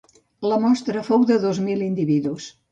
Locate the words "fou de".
1.11-1.39